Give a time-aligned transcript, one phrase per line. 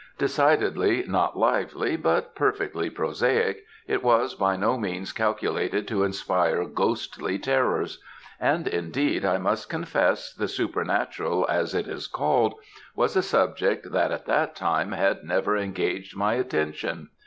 [0.17, 7.37] Decidedly not lively, but perfectly prosaic, it was by no means calculated to inspire ghostly
[7.37, 7.99] terrors;
[8.39, 12.55] and, indeed, I must confess the supernatural, as it is called,
[12.95, 17.09] was a subject that, at that time, had never engaged my attention.